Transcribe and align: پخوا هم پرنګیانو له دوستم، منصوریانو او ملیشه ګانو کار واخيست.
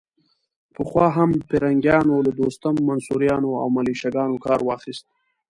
پخوا 0.75 1.07
هم 1.17 1.29
پرنګیانو 1.49 2.15
له 2.25 2.31
دوستم، 2.39 2.75
منصوریانو 2.87 3.49
او 3.61 3.67
ملیشه 3.75 4.09
ګانو 4.15 4.37
کار 4.45 4.59
واخيست. 4.63 5.05